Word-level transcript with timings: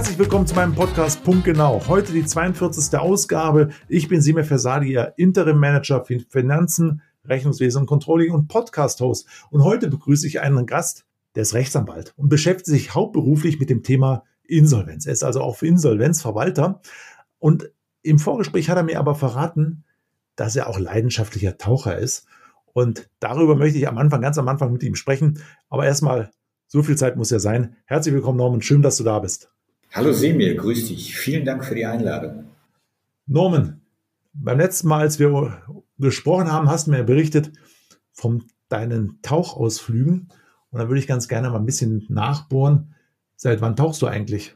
Herzlich 0.00 0.18
willkommen 0.18 0.46
zu 0.46 0.54
meinem 0.54 0.74
Podcast 0.74 1.22
Punkt 1.24 1.44
Genau. 1.44 1.82
Heute 1.86 2.14
die 2.14 2.24
42. 2.24 2.98
Ausgabe. 2.98 3.68
Ich 3.86 4.08
bin 4.08 4.22
Simir 4.22 4.44
Fersadi, 4.44 4.92
Ihr 4.92 5.12
Interim 5.18 5.58
Manager 5.58 6.02
für 6.06 6.20
Finanzen, 6.20 7.02
Rechnungswesen 7.26 7.82
und 7.82 7.86
Controlling 7.86 8.32
und 8.32 8.48
Podcast-Host. 8.48 9.28
Und 9.50 9.62
heute 9.62 9.88
begrüße 9.88 10.26
ich 10.26 10.40
einen 10.40 10.64
Gast, 10.64 11.04
der 11.34 11.42
ist 11.42 11.52
Rechtsanwalt 11.52 12.14
und 12.16 12.30
beschäftigt 12.30 12.64
sich 12.64 12.94
hauptberuflich 12.94 13.60
mit 13.60 13.68
dem 13.68 13.82
Thema 13.82 14.24
Insolvenz. 14.44 15.04
Er 15.04 15.12
ist 15.12 15.22
also 15.22 15.42
auch 15.42 15.56
für 15.56 15.66
Insolvenzverwalter. 15.66 16.80
Und 17.38 17.70
im 18.00 18.18
Vorgespräch 18.18 18.70
hat 18.70 18.78
er 18.78 18.84
mir 18.84 18.98
aber 18.98 19.14
verraten, 19.14 19.84
dass 20.34 20.56
er 20.56 20.66
auch 20.70 20.78
leidenschaftlicher 20.78 21.58
Taucher 21.58 21.98
ist. 21.98 22.26
Und 22.72 23.10
darüber 23.20 23.54
möchte 23.54 23.76
ich 23.76 23.86
am 23.86 23.98
Anfang, 23.98 24.22
ganz 24.22 24.38
am 24.38 24.48
Anfang 24.48 24.72
mit 24.72 24.82
ihm 24.82 24.94
sprechen. 24.94 25.42
Aber 25.68 25.84
erstmal, 25.84 26.30
so 26.68 26.82
viel 26.82 26.96
Zeit 26.96 27.18
muss 27.18 27.28
ja 27.28 27.38
sein. 27.38 27.76
Herzlich 27.84 28.14
willkommen, 28.14 28.38
Norman. 28.38 28.62
Schön, 28.62 28.80
dass 28.80 28.96
du 28.96 29.04
da 29.04 29.18
bist. 29.18 29.50
Hallo 29.92 30.12
Semir, 30.12 30.54
grüß 30.54 30.86
dich. 30.86 31.16
Vielen 31.16 31.44
Dank 31.44 31.64
für 31.64 31.74
die 31.74 31.84
Einladung. 31.84 32.44
Norman, 33.26 33.80
beim 34.32 34.58
letzten 34.58 34.86
Mal, 34.86 35.00
als 35.00 35.18
wir 35.18 35.62
gesprochen 35.98 36.50
haben, 36.50 36.70
hast 36.70 36.86
du 36.86 36.92
mir 36.92 37.02
berichtet 37.02 37.50
von 38.12 38.44
deinen 38.68 39.20
Tauchausflügen. 39.22 40.28
Und 40.70 40.78
da 40.78 40.88
würde 40.88 41.00
ich 41.00 41.08
ganz 41.08 41.26
gerne 41.26 41.50
mal 41.50 41.58
ein 41.58 41.66
bisschen 41.66 42.06
nachbohren. 42.08 42.94
Seit 43.34 43.60
wann 43.60 43.74
tauchst 43.74 44.00
du 44.00 44.06
eigentlich? 44.06 44.54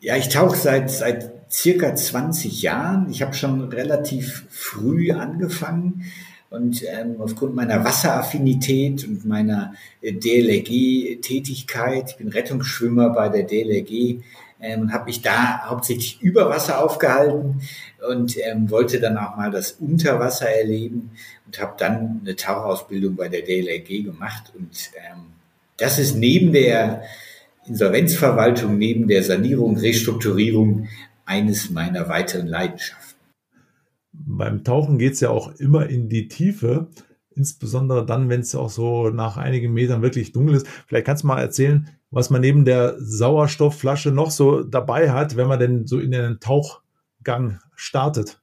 Ja, 0.00 0.16
ich 0.16 0.30
tauche 0.30 0.56
seit, 0.56 0.90
seit 0.90 1.52
circa 1.52 1.94
20 1.94 2.62
Jahren. 2.62 3.10
Ich 3.10 3.20
habe 3.20 3.34
schon 3.34 3.60
relativ 3.68 4.46
früh 4.48 5.12
angefangen 5.12 6.06
und 6.52 6.82
ähm, 6.84 7.16
aufgrund 7.18 7.54
meiner 7.54 7.82
Wasseraffinität 7.82 9.08
und 9.08 9.24
meiner 9.24 9.74
äh, 10.02 10.12
DLRG-Tätigkeit, 10.12 12.10
ich 12.10 12.16
bin 12.16 12.28
Rettungsschwimmer 12.28 13.10
bei 13.10 13.30
der 13.30 13.44
DLRG 13.44 14.22
ähm, 14.60 14.82
und 14.82 14.92
habe 14.92 15.06
mich 15.06 15.22
da 15.22 15.64
hauptsächlich 15.66 16.20
über 16.20 16.50
Wasser 16.50 16.84
aufgehalten 16.84 17.62
und 18.06 18.36
ähm, 18.38 18.70
wollte 18.70 19.00
dann 19.00 19.16
auch 19.16 19.36
mal 19.36 19.50
das 19.50 19.72
Unterwasser 19.72 20.48
erleben 20.48 21.12
und 21.46 21.58
habe 21.58 21.72
dann 21.78 22.20
eine 22.22 22.36
Tauchausbildung 22.36 23.16
bei 23.16 23.28
der 23.28 23.42
DLRG 23.42 24.04
gemacht. 24.04 24.52
Und 24.54 24.90
ähm, 24.96 25.28
das 25.78 25.98
ist 25.98 26.16
neben 26.16 26.52
der 26.52 27.02
Insolvenzverwaltung, 27.66 28.76
neben 28.76 29.08
der 29.08 29.22
Sanierung, 29.22 29.78
Restrukturierung 29.78 30.88
eines 31.24 31.70
meiner 31.70 32.08
weiteren 32.10 32.46
Leidenschaften 32.46 33.11
beim 34.12 34.64
Tauchen 34.64 34.98
geht 34.98 35.14
es 35.14 35.20
ja 35.20 35.30
auch 35.30 35.54
immer 35.56 35.88
in 35.88 36.08
die 36.08 36.28
Tiefe, 36.28 36.88
insbesondere 37.34 38.04
dann, 38.04 38.28
wenn 38.28 38.40
es 38.40 38.54
auch 38.54 38.70
so 38.70 39.08
nach 39.08 39.36
einigen 39.36 39.72
Metern 39.72 40.02
wirklich 40.02 40.32
dunkel 40.32 40.56
ist. 40.56 40.66
Vielleicht 40.86 41.06
kannst 41.06 41.22
du 41.22 41.28
mal 41.28 41.40
erzählen, 41.40 41.88
was 42.10 42.28
man 42.28 42.42
neben 42.42 42.64
der 42.64 42.96
Sauerstoffflasche 42.98 44.10
noch 44.10 44.30
so 44.30 44.62
dabei 44.62 45.10
hat, 45.10 45.36
wenn 45.36 45.48
man 45.48 45.58
denn 45.58 45.86
so 45.86 45.98
in 45.98 46.10
den 46.10 46.40
Tauchgang 46.40 47.58
startet. 47.74 48.38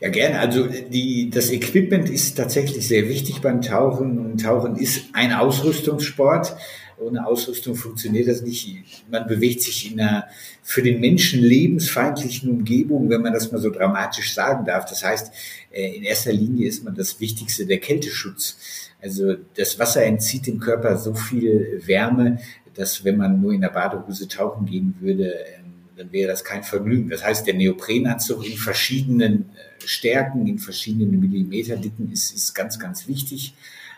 Ja, 0.00 0.08
gerne. 0.08 0.40
Also 0.40 0.66
die, 0.66 1.30
das 1.30 1.50
Equipment 1.50 2.10
ist 2.10 2.36
tatsächlich 2.36 2.88
sehr 2.88 3.08
wichtig 3.08 3.40
beim 3.40 3.60
Tauchen. 3.60 4.18
Und 4.18 4.42
Tauchen 4.42 4.76
ist 4.76 5.04
ein 5.12 5.32
Ausrüstungssport. 5.32 6.56
Ohne 7.02 7.26
Ausrüstung 7.26 7.74
funktioniert 7.74 8.28
das 8.28 8.42
nicht. 8.42 9.04
Man 9.10 9.26
bewegt 9.26 9.62
sich 9.62 9.90
in 9.90 10.00
einer 10.00 10.26
für 10.62 10.82
den 10.82 11.00
Menschen 11.00 11.42
lebensfeindlichen 11.42 12.50
Umgebung, 12.50 13.10
wenn 13.10 13.22
man 13.22 13.32
das 13.32 13.50
mal 13.50 13.60
so 13.60 13.70
dramatisch 13.70 14.32
sagen 14.34 14.64
darf. 14.64 14.86
Das 14.86 15.04
heißt, 15.04 15.32
äh, 15.72 15.96
in 15.96 16.04
erster 16.04 16.32
Linie 16.32 16.68
ist 16.68 16.84
man 16.84 16.94
das 16.94 17.18
Wichtigste 17.20 17.66
der 17.66 17.78
Kälteschutz. 17.78 18.90
Also 19.00 19.34
das 19.56 19.78
Wasser 19.78 20.04
entzieht 20.04 20.46
dem 20.46 20.60
Körper 20.60 20.96
so 20.96 21.14
viel 21.14 21.82
Wärme, 21.84 22.38
dass 22.74 23.04
wenn 23.04 23.16
man 23.16 23.40
nur 23.40 23.52
in 23.52 23.60
der 23.60 23.70
Badehose 23.70 24.28
tauchen 24.28 24.66
gehen 24.66 24.94
würde, 25.00 25.34
ähm, 25.56 25.62
dann 25.96 26.12
wäre 26.12 26.30
das 26.30 26.44
kein 26.44 26.62
Vergnügen. 26.62 27.10
Das 27.10 27.24
heißt, 27.24 27.46
der 27.46 27.54
Neoprenanzug 27.54 28.46
in 28.46 28.56
verschiedenen 28.56 29.50
äh, 29.50 29.86
Stärken, 29.86 30.46
in 30.46 30.58
verschiedenen 30.58 31.18
Millimeterdicken 31.18 32.12
ist, 32.12 32.34
ist 32.34 32.54
ganz, 32.54 32.78
ganz 32.78 33.08
wichtig. 33.08 33.54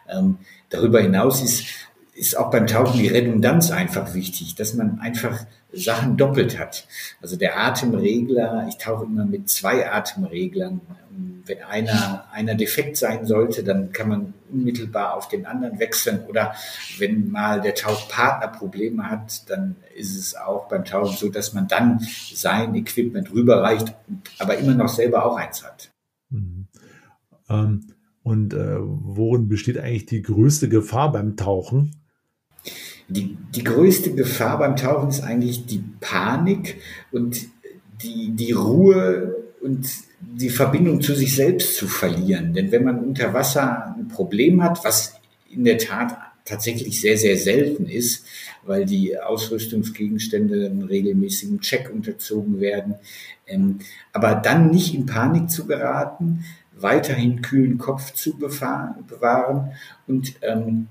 Ähm, 0.09 0.39
darüber 0.71 1.01
hinaus 1.01 1.43
ist 1.43 1.65
ist 2.15 2.37
auch 2.39 2.51
beim 2.51 2.67
Tauchen 2.67 2.99
die 3.01 3.09
Redundanz 3.09 3.71
einfach 3.71 4.15
wichtig, 4.15 4.55
dass 4.55 4.75
man 4.75 5.01
einfach 5.01 5.45
Sachen 5.73 6.17
doppelt 6.17 6.59
hat. 6.59 6.87
Also 7.21 7.37
der 7.37 7.59
Atemregler, 7.59 8.67
ich 8.69 8.77
tauche 8.79 9.05
immer 9.05 9.25
mit 9.25 9.49
zwei 9.49 9.91
Atemreglern. 9.91 10.81
Wenn 11.47 11.63
einer, 11.63 12.25
einer 12.33 12.55
defekt 12.55 12.97
sein 12.97 13.27
sollte, 13.27 13.65
dann 13.65 13.93
kann 13.93 14.09
man 14.09 14.35
unmittelbar 14.51 15.15
auf 15.15 15.29
den 15.29 15.45
anderen 15.45 15.79
wechseln. 15.79 16.25
Oder 16.29 16.55
wenn 16.99 17.31
mal 17.31 17.61
der 17.61 17.75
Tauchpartner 17.75 18.49
Probleme 18.49 19.11
hat, 19.11 19.49
dann 19.51 19.77
ist 19.95 20.17
es 20.17 20.35
auch 20.37 20.69
beim 20.69 20.85
Tauchen 20.85 21.17
so, 21.17 21.29
dass 21.29 21.53
man 21.53 21.69
dann 21.69 22.01
sein 22.33 22.75
Equipment 22.75 23.33
rüberreicht, 23.33 23.95
aber 24.39 24.57
immer 24.57 24.75
noch 24.75 24.89
selber 24.89 25.27
auch 25.27 25.37
eins 25.37 25.65
hat. 25.65 25.91
Mhm. 26.31 26.69
Ähm, 27.49 27.87
und 28.23 28.55
äh, 28.55 28.77
worin 28.79 29.49
besteht 29.49 29.77
eigentlich 29.77 30.07
die 30.07 30.23
größte 30.23 30.69
Gefahr 30.69 31.13
beim 31.13 31.37
Tauchen? 31.37 32.04
Die, 33.09 33.37
die 33.55 33.65
größte 33.65 34.15
Gefahr 34.15 34.59
beim 34.59 34.77
Tauchen 34.77 35.11
ist 35.11 35.23
eigentlich 35.23 35.67
die 35.67 35.85
Panik 36.01 36.81
und 37.13 37.49
die, 38.03 38.31
die 38.31 38.53
Ruhe 38.53 39.37
und 39.61 39.87
die 40.21 40.51
Verbindung 40.51 41.01
zu 41.01 41.15
sich 41.15 41.35
selbst 41.35 41.77
zu 41.77 41.87
verlieren. 41.87 42.55
Denn 42.55 42.73
wenn 42.73 42.85
man 42.85 42.99
unter 42.99 43.35
Wasser 43.35 43.95
ein 43.97 44.09
Problem 44.09 44.63
hat, 44.63 44.85
was 44.85 45.15
in 45.51 45.65
der 45.65 45.79
Tat 45.79 46.17
tatsächlich 46.45 47.01
sehr, 47.01 47.17
sehr 47.17 47.37
selten 47.37 47.87
ist, 47.87 48.25
weil 48.65 48.85
die 48.85 49.19
Ausrüstungsgegenstände 49.19 50.67
einen 50.67 50.83
regelmäßigen 50.83 51.61
Check 51.61 51.91
unterzogen 51.93 52.61
werden. 52.61 52.97
Ähm, 53.47 53.79
aber 54.13 54.35
dann 54.35 54.71
nicht 54.71 54.95
in 54.95 55.07
Panik 55.07 55.51
zu 55.51 55.67
geraten, 55.67 56.45
weiterhin 56.77 57.41
kühlen 57.41 57.79
Kopf 57.79 58.13
zu 58.15 58.37
bewahren 58.37 59.73
und 60.07 60.35
ähm, 60.43 60.89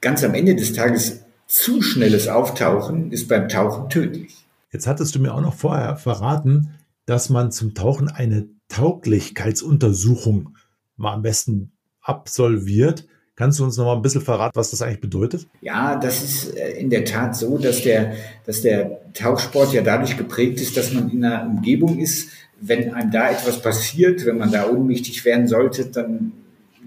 ganz 0.00 0.22
am 0.24 0.34
Ende 0.34 0.54
des 0.54 0.72
Tages 0.72 1.24
zu 1.46 1.82
schnelles 1.82 2.28
Auftauchen 2.28 3.12
ist 3.12 3.28
beim 3.28 3.48
Tauchen 3.48 3.88
tödlich. 3.88 4.46
Jetzt 4.72 4.86
hattest 4.86 5.14
du 5.14 5.20
mir 5.20 5.32
auch 5.32 5.40
noch 5.40 5.54
vorher 5.54 5.96
verraten, 5.96 6.74
dass 7.06 7.30
man 7.30 7.52
zum 7.52 7.74
Tauchen 7.74 8.08
eine 8.08 8.48
Tauglichkeitsuntersuchung 8.68 10.56
mal 10.96 11.14
am 11.14 11.22
besten 11.22 11.72
absolviert. 12.02 13.06
Kannst 13.36 13.58
du 13.58 13.64
uns 13.64 13.76
noch 13.76 13.84
mal 13.84 13.96
ein 13.96 14.02
bisschen 14.02 14.22
verraten, 14.22 14.56
was 14.56 14.70
das 14.70 14.82
eigentlich 14.82 15.00
bedeutet? 15.00 15.46
Ja, 15.60 15.96
das 15.96 16.22
ist 16.22 16.56
äh, 16.56 16.70
in 16.78 16.90
der 16.90 17.04
Tat 17.04 17.36
so, 17.36 17.58
dass 17.58 17.82
der, 17.82 18.14
dass 18.46 18.62
der 18.62 19.12
Tauchsport 19.12 19.72
ja 19.72 19.82
dadurch 19.82 20.16
geprägt 20.16 20.60
ist, 20.60 20.76
dass 20.76 20.92
man 20.92 21.10
in 21.10 21.24
einer 21.24 21.46
Umgebung 21.46 21.98
ist, 21.98 22.30
wenn 22.60 22.94
einem 22.94 23.10
da 23.10 23.30
etwas 23.30 23.60
passiert, 23.60 24.24
wenn 24.24 24.38
man 24.38 24.50
da 24.50 24.68
ohnmächtig 24.68 25.24
werden 25.26 25.46
sollte, 25.46 25.86
dann 25.86 26.32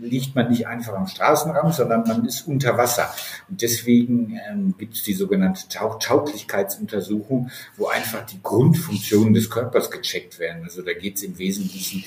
liegt 0.02 0.36
man 0.36 0.50
nicht 0.50 0.68
einfach 0.68 0.94
am 0.94 1.08
Straßenrand, 1.08 1.74
sondern 1.74 2.04
man 2.08 2.26
ist 2.26 2.48
unter 2.48 2.78
Wasser. 2.78 3.14
Und 3.50 3.62
deswegen 3.62 4.40
ähm, 4.50 4.76
gibt 4.78 4.96
es 4.96 5.04
die 5.04 5.14
sogenannte 5.14 5.68
Tauch 5.68 6.00
Tauglichkeitsuntersuchung, 6.00 7.50
wo 7.78 7.88
einfach 7.88 8.26
die 8.26 8.42
Grundfunktionen 8.42 9.34
des 9.34 9.50
Körpers 9.50 9.92
gecheckt 9.92 10.40
werden. 10.40 10.64
Also 10.64 10.82
da 10.82 10.94
geht 10.94 11.18
es 11.18 11.24
im 11.24 11.38
Wesentlichen 11.38 12.04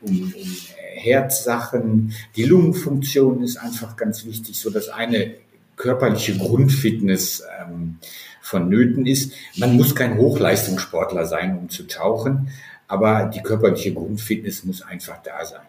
um, 0.00 0.34
um 0.36 0.56
Herzsachen. 0.94 2.12
Die 2.36 2.44
Lungenfunktion 2.44 3.42
ist 3.42 3.56
einfach 3.56 3.96
ganz 3.96 4.24
wichtig, 4.24 4.58
so 4.58 4.70
dass 4.70 4.88
eine 4.88 5.34
körperliche 5.76 6.36
Grundfitness 6.36 7.42
ähm, 7.60 7.98
vonnöten 8.40 9.06
ist. 9.06 9.32
Man 9.56 9.76
muss 9.76 9.94
kein 9.94 10.16
Hochleistungssportler 10.16 11.26
sein, 11.26 11.58
um 11.58 11.68
zu 11.68 11.86
tauchen, 11.86 12.48
aber 12.88 13.26
die 13.26 13.42
körperliche 13.42 13.92
Grundfitness 13.92 14.64
muss 14.64 14.82
einfach 14.82 15.18
da 15.22 15.44
sein 15.44 15.60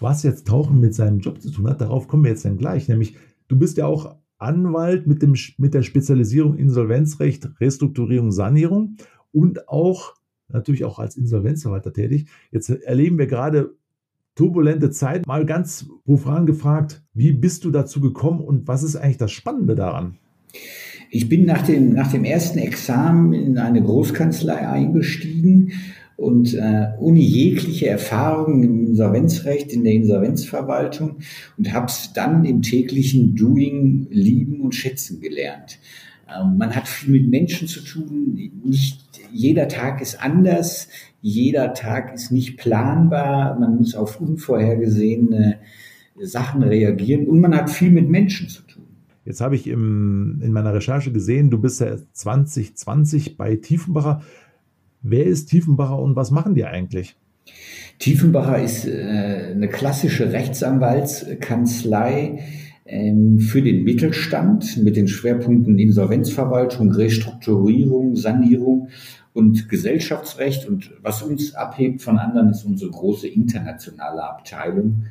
was 0.00 0.22
jetzt 0.22 0.46
Tauchen 0.46 0.80
mit 0.80 0.94
seinem 0.94 1.20
Job 1.20 1.40
zu 1.40 1.50
tun 1.50 1.68
hat, 1.68 1.80
darauf 1.80 2.08
kommen 2.08 2.24
wir 2.24 2.30
jetzt 2.30 2.44
dann 2.44 2.58
gleich. 2.58 2.88
Nämlich, 2.88 3.16
du 3.48 3.58
bist 3.58 3.76
ja 3.76 3.86
auch 3.86 4.16
Anwalt 4.38 5.06
mit, 5.06 5.22
dem, 5.22 5.34
mit 5.58 5.74
der 5.74 5.82
Spezialisierung 5.82 6.56
Insolvenzrecht, 6.56 7.48
Restrukturierung, 7.60 8.32
Sanierung 8.32 8.96
und 9.32 9.68
auch 9.68 10.14
natürlich 10.48 10.84
auch 10.84 10.98
als 10.98 11.16
Insolvenzverwalter 11.16 11.92
tätig. 11.92 12.28
Jetzt 12.50 12.68
erleben 12.70 13.18
wir 13.18 13.26
gerade 13.26 13.74
turbulente 14.34 14.90
Zeit. 14.90 15.26
Mal 15.26 15.46
ganz 15.46 15.86
profan 16.04 16.46
gefragt, 16.46 17.02
wie 17.14 17.32
bist 17.32 17.64
du 17.64 17.70
dazu 17.70 18.00
gekommen 18.00 18.40
und 18.40 18.66
was 18.68 18.82
ist 18.82 18.96
eigentlich 18.96 19.16
das 19.16 19.32
Spannende 19.32 19.74
daran? 19.74 20.16
Ich 21.10 21.28
bin 21.28 21.44
nach 21.46 21.62
dem, 21.62 21.92
nach 21.92 22.10
dem 22.10 22.24
ersten 22.24 22.58
Examen 22.58 23.32
in 23.32 23.58
eine 23.58 23.82
Großkanzlei 23.82 24.68
eingestiegen 24.68 25.72
und 26.16 26.54
äh, 26.54 26.88
ohne 26.98 27.20
jegliche 27.20 27.88
Erfahrung 27.88 28.62
im 28.62 28.86
Insolvenzrecht, 28.86 29.72
in 29.72 29.84
der 29.84 29.94
Insolvenzverwaltung 29.94 31.16
und 31.58 31.72
habe 31.72 31.86
es 31.86 32.12
dann 32.12 32.44
im 32.44 32.62
täglichen 32.62 33.34
Doing 33.34 34.06
lieben 34.10 34.60
und 34.60 34.74
schätzen 34.74 35.20
gelernt. 35.20 35.78
Ähm, 36.28 36.56
man 36.56 36.74
hat 36.74 36.88
viel 36.88 37.10
mit 37.20 37.28
Menschen 37.28 37.68
zu 37.68 37.80
tun, 37.80 38.38
nicht 38.64 39.04
jeder 39.32 39.66
Tag 39.66 40.00
ist 40.00 40.22
anders, 40.22 40.88
jeder 41.20 41.74
Tag 41.74 42.14
ist 42.14 42.30
nicht 42.30 42.56
planbar, 42.56 43.58
man 43.58 43.76
muss 43.76 43.94
auf 43.94 44.20
unvorhergesehene 44.20 45.58
Sachen 46.20 46.62
reagieren 46.62 47.26
und 47.26 47.40
man 47.40 47.56
hat 47.56 47.70
viel 47.70 47.90
mit 47.90 48.08
Menschen 48.08 48.48
zu 48.48 48.62
tun. 48.62 48.84
Jetzt 49.24 49.40
habe 49.40 49.56
ich 49.56 49.66
im, 49.66 50.40
in 50.42 50.52
meiner 50.52 50.74
Recherche 50.74 51.10
gesehen, 51.10 51.50
du 51.50 51.58
bist 51.58 51.80
ja 51.80 51.96
2020 52.12 53.36
bei 53.36 53.56
Tiefenbacher. 53.56 54.22
Wer 55.06 55.26
ist 55.26 55.50
Tiefenbacher 55.50 55.98
und 55.98 56.16
was 56.16 56.30
machen 56.30 56.54
die 56.54 56.64
eigentlich? 56.64 57.14
Tiefenbacher 57.98 58.62
ist 58.62 58.86
äh, 58.86 59.50
eine 59.52 59.68
klassische 59.68 60.32
Rechtsanwaltskanzlei 60.32 62.38
ähm, 62.86 63.38
für 63.38 63.60
den 63.60 63.84
Mittelstand 63.84 64.82
mit 64.82 64.96
den 64.96 65.06
Schwerpunkten 65.06 65.78
Insolvenzverwaltung, 65.78 66.90
Restrukturierung, 66.90 68.16
Sanierung 68.16 68.88
und 69.34 69.68
Gesellschaftsrecht. 69.68 70.66
Und 70.66 70.92
was 71.02 71.22
uns 71.22 71.54
abhebt 71.54 72.00
von 72.00 72.16
anderen, 72.16 72.48
ist 72.48 72.64
unsere 72.64 72.90
große 72.90 73.28
internationale 73.28 74.24
Abteilung. 74.24 75.04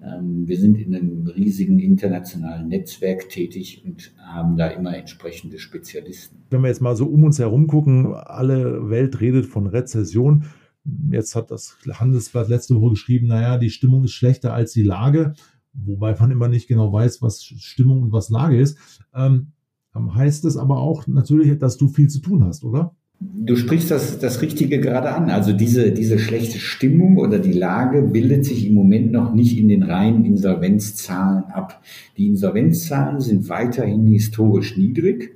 Ähm, 0.00 0.46
wir 0.46 0.58
sind 0.58 0.76
in 0.76 0.94
einem 0.94 1.26
riesigen 1.26 1.78
internationalen 1.78 2.68
Netzwerk 2.68 3.28
tätig 3.28 3.82
und 3.84 4.12
haben 4.18 4.56
da 4.56 4.68
immer 4.68 4.96
entsprechende 4.96 5.58
Spezialisten. 5.58 6.42
Wenn 6.50 6.62
wir 6.62 6.68
jetzt 6.68 6.82
mal 6.82 6.96
so 6.96 7.06
um 7.06 7.24
uns 7.24 7.38
herum 7.38 7.66
gucken, 7.66 8.14
alle 8.14 8.90
Welt 8.90 9.20
redet 9.20 9.46
von 9.46 9.66
Rezession. 9.66 10.44
Jetzt 11.10 11.34
hat 11.34 11.50
das 11.50 11.78
Handelsblatt 11.88 12.48
letzte 12.48 12.80
Woche 12.80 12.90
geschrieben, 12.90 13.26
naja, 13.26 13.58
die 13.58 13.70
Stimmung 13.70 14.04
ist 14.04 14.12
schlechter 14.12 14.54
als 14.54 14.72
die 14.72 14.84
Lage, 14.84 15.32
wobei 15.72 16.14
man 16.14 16.30
immer 16.30 16.48
nicht 16.48 16.68
genau 16.68 16.92
weiß, 16.92 17.22
was 17.22 17.42
Stimmung 17.42 18.02
und 18.02 18.12
was 18.12 18.30
Lage 18.30 18.60
ist. 18.60 18.78
Ähm, 19.14 19.52
heißt 19.94 20.44
es 20.44 20.56
aber 20.56 20.78
auch 20.78 21.06
natürlich, 21.06 21.58
dass 21.58 21.78
du 21.78 21.88
viel 21.88 22.08
zu 22.08 22.20
tun 22.20 22.44
hast, 22.44 22.64
oder? 22.64 22.94
Du 23.18 23.56
sprichst 23.56 23.90
das, 23.90 24.18
das 24.18 24.42
Richtige 24.42 24.78
gerade 24.78 25.14
an. 25.14 25.30
Also 25.30 25.52
diese, 25.52 25.92
diese 25.92 26.18
schlechte 26.18 26.58
Stimmung 26.58 27.16
oder 27.16 27.38
die 27.38 27.52
Lage 27.52 28.02
bildet 28.02 28.44
sich 28.44 28.66
im 28.66 28.74
Moment 28.74 29.10
noch 29.10 29.32
nicht 29.32 29.56
in 29.58 29.68
den 29.68 29.82
reinen 29.82 30.24
Insolvenzzahlen 30.26 31.44
ab. 31.44 31.82
Die 32.18 32.26
Insolvenzzahlen 32.26 33.20
sind 33.20 33.48
weiterhin 33.48 34.06
historisch 34.06 34.76
niedrig, 34.76 35.34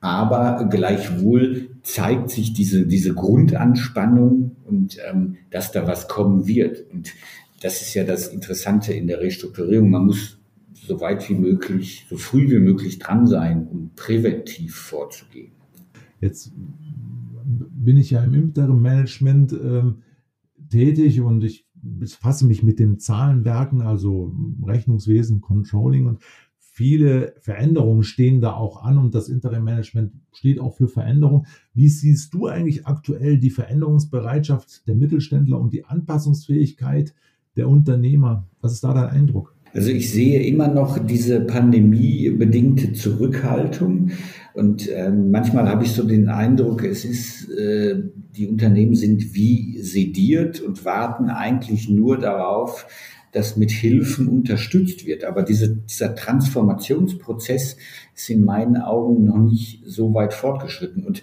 aber 0.00 0.68
gleichwohl 0.68 1.68
zeigt 1.82 2.30
sich 2.30 2.54
diese, 2.54 2.86
diese 2.86 3.14
Grundanspannung 3.14 4.56
und 4.64 4.98
ähm, 5.08 5.36
dass 5.50 5.70
da 5.70 5.86
was 5.86 6.08
kommen 6.08 6.48
wird. 6.48 6.90
Und 6.92 7.12
das 7.62 7.82
ist 7.82 7.94
ja 7.94 8.02
das 8.02 8.28
Interessante 8.28 8.92
in 8.94 9.06
der 9.06 9.20
Restrukturierung. 9.20 9.90
Man 9.90 10.06
muss 10.06 10.38
so 10.74 11.00
weit 11.00 11.28
wie 11.28 11.34
möglich, 11.34 12.06
so 12.10 12.16
früh 12.16 12.50
wie 12.50 12.58
möglich 12.58 12.98
dran 12.98 13.28
sein, 13.28 13.68
um 13.70 13.90
präventiv 13.94 14.74
vorzugehen. 14.74 15.59
Jetzt 16.20 16.52
bin 16.54 17.96
ich 17.96 18.10
ja 18.10 18.22
im 18.22 18.34
Interim-Management 18.34 19.52
äh, 19.52 19.82
tätig 20.68 21.20
und 21.20 21.42
ich 21.44 21.66
befasse 21.74 22.46
mich 22.46 22.62
mit 22.62 22.78
den 22.78 22.98
Zahlenwerken, 22.98 23.80
also 23.80 24.34
Rechnungswesen, 24.62 25.40
Controlling 25.40 26.06
und 26.06 26.20
viele 26.58 27.34
Veränderungen 27.40 28.04
stehen 28.04 28.40
da 28.40 28.54
auch 28.54 28.82
an 28.82 28.98
und 28.98 29.14
das 29.14 29.28
Interim-Management 29.28 30.12
steht 30.32 30.60
auch 30.60 30.76
für 30.76 30.88
Veränderung. 30.88 31.46
Wie 31.74 31.88
siehst 31.88 32.32
du 32.32 32.46
eigentlich 32.46 32.86
aktuell 32.86 33.38
die 33.38 33.50
Veränderungsbereitschaft 33.50 34.86
der 34.86 34.94
Mittelständler 34.94 35.60
und 35.60 35.72
die 35.72 35.84
Anpassungsfähigkeit 35.84 37.14
der 37.56 37.68
Unternehmer? 37.68 38.48
Was 38.60 38.72
ist 38.72 38.84
da 38.84 38.94
dein 38.94 39.10
Eindruck? 39.10 39.54
Also 39.72 39.90
ich 39.90 40.10
sehe 40.10 40.42
immer 40.42 40.68
noch 40.68 40.98
diese 40.98 41.40
pandemiebedingte 41.40 42.92
Zurückhaltung 42.92 44.10
und 44.52 44.88
äh, 44.88 45.10
manchmal 45.10 45.68
habe 45.68 45.84
ich 45.84 45.92
so 45.92 46.02
den 46.02 46.28
Eindruck, 46.28 46.84
es 46.84 47.04
ist, 47.04 47.48
äh, 47.50 48.02
die 48.36 48.48
Unternehmen 48.48 48.94
sind 48.94 49.34
wie 49.34 49.80
sediert 49.80 50.60
und 50.60 50.84
warten 50.84 51.30
eigentlich 51.30 51.88
nur 51.88 52.18
darauf, 52.18 52.86
dass 53.32 53.56
mit 53.56 53.70
Hilfen 53.70 54.28
unterstützt 54.28 55.06
wird. 55.06 55.22
Aber 55.24 55.42
diese, 55.42 55.76
dieser 55.76 56.16
Transformationsprozess 56.16 57.76
ist 58.14 58.30
in 58.30 58.44
meinen 58.44 58.76
Augen 58.76 59.24
noch 59.24 59.38
nicht 59.38 59.84
so 59.86 60.12
weit 60.14 60.34
fortgeschritten. 60.34 61.04
Und 61.04 61.22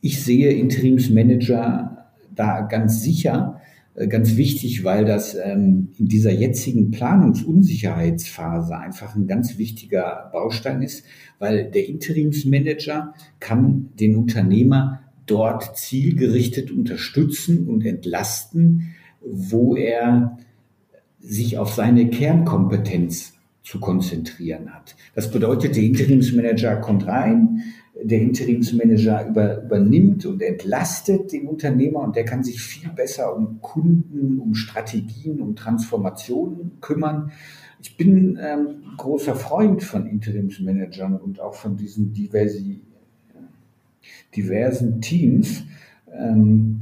ich 0.00 0.22
sehe 0.22 0.50
Interimsmanager 0.50 2.08
da 2.34 2.62
ganz 2.62 3.02
sicher 3.02 3.60
ganz 4.08 4.36
wichtig, 4.36 4.84
weil 4.84 5.04
das 5.04 5.34
ähm, 5.34 5.88
in 5.98 6.06
dieser 6.06 6.32
jetzigen 6.32 6.90
Planungsunsicherheitsphase 6.90 8.76
einfach 8.76 9.16
ein 9.16 9.26
ganz 9.26 9.56
wichtiger 9.56 10.28
Baustein 10.32 10.82
ist, 10.82 11.04
weil 11.38 11.70
der 11.70 11.88
Interimsmanager 11.88 13.14
kann 13.40 13.88
den 13.98 14.16
Unternehmer 14.16 15.00
dort 15.24 15.76
zielgerichtet 15.76 16.70
unterstützen 16.70 17.68
und 17.68 17.84
entlasten, 17.84 18.94
wo 19.22 19.74
er 19.74 20.38
sich 21.18 21.58
auf 21.58 21.72
seine 21.72 22.08
Kernkompetenz 22.10 23.32
zu 23.62 23.80
konzentrieren 23.80 24.72
hat. 24.72 24.94
Das 25.14 25.30
bedeutet, 25.30 25.74
der 25.74 25.82
Interimsmanager 25.82 26.76
kommt 26.76 27.06
rein, 27.06 27.62
der 28.02 28.20
Interimsmanager 28.20 29.28
über, 29.28 29.62
übernimmt 29.62 30.26
und 30.26 30.42
entlastet 30.42 31.32
den 31.32 31.46
Unternehmer 31.46 32.00
und 32.00 32.14
der 32.14 32.24
kann 32.24 32.42
sich 32.42 32.60
viel 32.60 32.90
besser 32.90 33.34
um 33.34 33.60
Kunden, 33.60 34.38
um 34.38 34.54
Strategien, 34.54 35.40
um 35.40 35.56
Transformationen 35.56 36.72
kümmern. 36.80 37.32
Ich 37.80 37.96
bin 37.96 38.38
ähm, 38.40 38.82
großer 38.96 39.34
Freund 39.34 39.82
von 39.82 40.06
Interimsmanagern 40.06 41.16
und 41.16 41.40
auch 41.40 41.54
von 41.54 41.76
diesen 41.76 42.12
diversi, 42.12 42.80
diversen 44.34 45.00
Teams. 45.00 45.64
Ähm, 46.12 46.80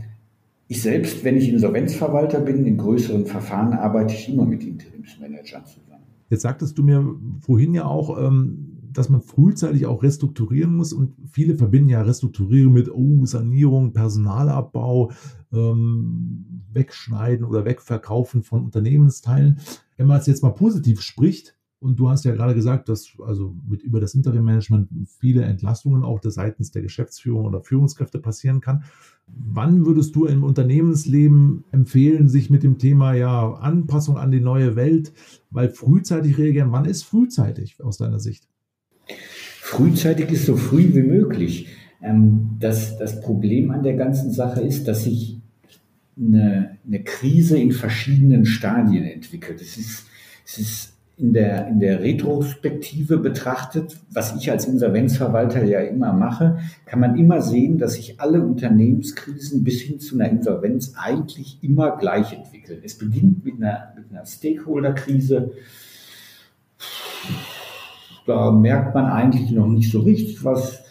ich 0.67 0.83
selbst, 0.83 1.23
wenn 1.23 1.37
ich 1.37 1.49
Insolvenzverwalter 1.49 2.41
bin, 2.41 2.65
in 2.67 2.79
größeren 2.79 3.27
Verfahren 3.27 3.75
arbeite 3.75 4.15
ich 4.15 4.33
immer 4.33 4.47
mit 4.47 4.65
Interimsmanagern 4.65 5.65
zusammen. 5.67 6.03
Jetzt 6.31 6.43
sagtest 6.43 6.77
du 6.79 6.83
mir 6.83 7.05
vorhin 7.41 7.75
ja 7.75 7.85
auch, 7.85 8.19
ähm, 8.19 8.74
dass 8.95 9.09
man 9.09 9.21
frühzeitig 9.21 9.87
auch 9.87 10.03
restrukturieren 10.03 10.75
muss 10.75 10.93
und 10.93 11.15
viele 11.31 11.57
verbinden 11.57 11.91
ja 11.91 12.03
Restrukturieren 12.03 12.73
mit 12.73 12.91
oh, 12.91 13.27
Sanierung, 13.27 13.93
Personalabbau, 13.93 15.13
ähm, 15.53 16.63
Wegschneiden 16.73 17.45
oder 17.45 17.65
Wegverkaufen 17.65 18.43
von 18.43 18.65
Unternehmensteilen. 18.65 19.59
Wenn 19.97 20.07
man 20.07 20.19
es 20.19 20.27
jetzt 20.27 20.43
mal 20.43 20.51
positiv 20.51 21.01
spricht, 21.01 21.57
und 21.85 22.01
du 22.01 22.09
hast 22.09 22.25
ja 22.25 22.33
gerade 22.33 22.55
gesagt, 22.55 22.89
dass 22.89 23.13
also 23.23 23.55
mit 23.69 23.83
über 23.83 24.01
das 24.01 24.15
Interim-Management 24.15 24.89
viele 25.07 25.43
Entlastungen 25.43 26.03
auch 26.03 26.19
seitens 26.23 26.71
der 26.71 26.81
Geschäftsführung 26.81 27.45
oder 27.45 27.61
Führungskräfte 27.61 28.19
passieren 28.21 28.63
kann. 28.63 28.85
Wann 29.27 29.85
würdest 29.85 30.17
du 30.17 30.25
im 30.25 30.45
Unternehmensleben 30.45 31.65
empfehlen, 31.73 32.31
sich 32.31 32.49
mit 32.49 32.63
dem 32.63 32.79
Thema 32.79 33.13
ja 33.13 33.53
Anpassung 33.53 34.17
an 34.17 34.31
die 34.31 34.41
neue 34.41 34.77
Welt, 34.77 35.13
weil 35.51 35.69
frühzeitig 35.69 36.39
reagieren? 36.39 36.73
Wann 36.73 36.87
ist 36.87 37.03
frühzeitig 37.03 37.85
aus 37.85 37.99
deiner 37.99 38.19
Sicht? 38.19 38.49
Frühzeitig 39.61 40.31
ist 40.31 40.47
so 40.47 40.57
früh 40.57 40.95
wie 40.95 41.03
möglich. 41.03 41.69
Ähm, 42.03 42.57
das, 42.61 42.97
das 42.99 43.21
Problem 43.21 43.71
an 43.71 43.83
der 43.83 43.95
ganzen 43.95 44.31
Sache 44.31 44.61
ist, 44.61 44.87
dass 44.87 45.05
sich 45.05 45.39
eine, 46.17 46.79
eine 46.87 47.03
Krise 47.03 47.59
in 47.59 47.73
verschiedenen 47.73 48.45
Stadien 48.47 49.05
entwickelt. 49.05 49.61
Es 49.61 49.77
ist, 49.77 50.07
es 50.45 50.59
ist 50.59 50.95
in 51.17 51.33
der, 51.33 51.69
in 51.69 51.79
der 51.79 52.01
Retrospektive 52.01 53.19
betrachtet, 53.19 53.97
was 54.11 54.35
ich 54.37 54.51
als 54.51 54.67
Insolvenzverwalter 54.67 55.65
ja 55.65 55.81
immer 55.81 56.13
mache, 56.13 56.59
kann 56.87 57.01
man 57.01 57.17
immer 57.17 57.41
sehen, 57.41 57.79
dass 57.79 57.95
sich 57.95 58.21
alle 58.21 58.43
Unternehmenskrisen 58.43 59.63
bis 59.63 59.81
hin 59.81 60.01
zu 60.01 60.17
einer 60.17 60.29
Insolvenz 60.29 60.95
eigentlich 60.97 61.59
immer 61.63 61.97
gleich 61.97 62.33
entwickeln. 62.33 62.81
Es 62.83 62.99
beginnt 62.99 63.45
mit 63.45 63.57
einer, 63.57 63.93
mit 63.97 64.11
einer 64.11 64.27
Stakeholder-Krise 64.27 65.53
da 68.27 68.51
merkt 68.51 68.95
man 68.95 69.07
eigentlich 69.07 69.51
noch 69.51 69.67
nicht 69.67 69.91
so 69.91 70.01
richtig 70.01 70.45
was. 70.45 70.83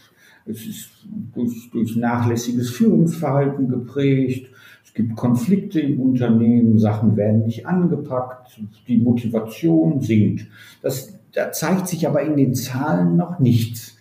Es 0.45 0.65
ist 0.65 0.89
durch, 1.33 1.69
durch 1.71 1.95
nachlässiges 1.95 2.69
Führungsverhalten 2.71 3.69
geprägt. 3.69 4.49
Es 4.83 4.93
gibt 4.93 5.15
Konflikte 5.15 5.79
im 5.79 5.99
Unternehmen, 5.99 6.77
Sachen 6.77 7.15
werden 7.15 7.45
nicht 7.45 7.65
angepackt, 7.65 8.59
die 8.87 8.97
Motivation 8.97 10.01
sinkt. 10.01 10.47
Das, 10.81 11.17
da 11.31 11.51
zeigt 11.51 11.87
sich 11.87 12.07
aber 12.07 12.21
in 12.21 12.37
den 12.37 12.53
Zahlen 12.53 13.15
noch 13.15 13.39
nichts. 13.39 13.97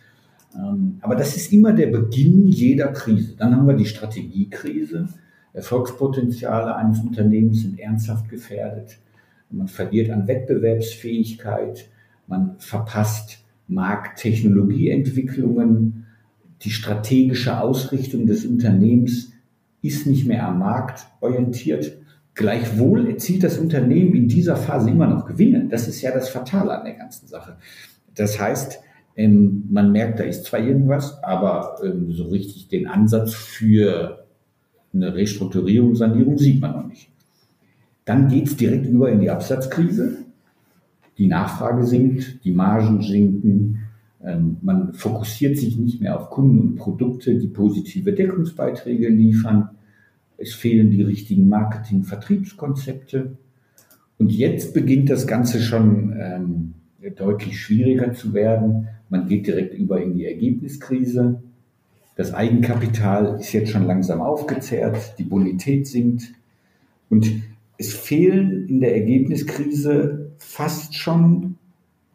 Ähm, 0.55 0.99
aber 1.01 1.15
das 1.15 1.37
ist 1.37 1.53
immer 1.53 1.73
der 1.73 1.87
Beginn 1.87 2.49
jeder 2.49 2.89
Krise. 2.89 3.35
Dann 3.39 3.57
haben 3.57 3.67
wir 3.67 3.77
die 3.77 3.87
Strategiekrise. 3.87 5.09
Erfolgspotenziale 5.55 6.77
eines 6.77 7.01
Unternehmens 7.01 7.63
sind 7.63 7.79
ernsthaft 7.79 8.29
gefährdet. 8.29 8.99
Man 9.51 9.69
verliert 9.69 10.11
an 10.11 10.27
Wettbewerbsfähigkeit 10.27 11.89
man 12.27 12.57
verpasst 12.59 13.39
Markttechnologieentwicklungen, 13.69 16.07
die 16.63 16.71
strategische 16.71 17.61
Ausrichtung 17.61 18.27
des 18.27 18.45
Unternehmens 18.45 19.33
ist 19.83 20.07
nicht 20.07 20.27
mehr 20.27 20.47
am 20.47 20.61
Markt 20.61 21.07
orientiert. 21.21 21.99
Gleichwohl 22.35 23.09
erzielt 23.09 23.43
das 23.43 23.59
Unternehmen 23.59 24.15
in 24.15 24.29
dieser 24.29 24.57
Phase 24.57 24.91
immer 24.91 25.07
noch 25.07 25.27
Gewinne. 25.27 25.69
Das 25.69 25.89
ist 25.89 26.01
ja 26.01 26.13
das 26.13 26.31
Fatale 26.31 26.79
an 26.79 26.85
der 26.85 26.95
ganzen 26.95 27.27
Sache. 27.27 27.57
Das 28.15 28.41
heißt, 28.41 28.79
ähm, 29.17 29.65
man 29.71 29.93
merkt, 29.93 30.21
da 30.21 30.25
ist 30.25 30.45
zwar 30.45 30.61
irgendwas, 30.61 31.23
aber 31.23 31.77
ähm, 31.85 32.13
so 32.13 32.29
richtig 32.29 32.69
den 32.69 32.87
Ansatz 32.87 33.35
für 33.35 34.25
eine 34.95 35.15
Restrukturierung, 35.15 35.95
Sanierung 35.95 36.39
sieht 36.39 36.61
man 36.61 36.73
noch 36.73 36.87
nicht. 36.87 37.11
Dann 38.05 38.29
geht 38.29 38.47
es 38.47 38.57
direkt 38.57 38.87
über 38.87 39.11
in 39.11 39.21
die 39.21 39.31
Absatzkrise. 39.31 40.22
Die 41.19 41.27
Nachfrage 41.27 41.85
sinkt, 41.85 42.45
die 42.45 42.53
Margen 42.53 43.03
sinken, 43.03 43.81
ähm, 44.25 44.57
man 44.63 44.95
fokussiert 44.95 45.59
sich 45.59 45.77
nicht 45.77 46.01
mehr 46.01 46.19
auf 46.19 46.31
Kunden 46.31 46.59
und 46.61 46.77
Produkte, 46.77 47.39
die 47.39 47.49
positive 47.49 48.13
Deckungsbeiträge 48.13 49.09
liefern. 49.09 49.71
Es 50.39 50.55
fehlen 50.55 50.91
die 50.91 51.03
richtigen 51.03 51.49
Marketing-Vertriebskonzepte. 51.49 53.37
Und 54.19 54.33
jetzt 54.33 54.75
beginnt 54.75 55.11
das 55.11 55.27
Ganze 55.27 55.61
schon 55.61 56.15
ähm, 56.19 56.75
deutlich 57.17 57.61
schwieriger 57.61 58.13
zu 58.13 58.33
werden. 58.33 58.89
Man 59.09 59.27
geht 59.27 59.47
direkt 59.47 59.75
über 59.75 60.01
in 60.01 60.15
die 60.15 60.27
Ergebniskrise. 60.27 61.43
Das 62.17 62.33
Eigenkapital 62.33 63.39
ist 63.41 63.53
jetzt 63.53 63.71
schon 63.71 63.87
langsam 63.87 64.21
aufgezehrt, 64.21 65.15
die 65.19 65.25
Bonität 65.25 65.87
sinkt 65.87 66.33
und 67.09 67.31
es 67.79 67.95
fehlen 67.95 68.69
in 68.69 68.81
der 68.81 68.95
Ergebniskrise 68.95 70.22
fast 70.43 70.95
schon 70.95 71.57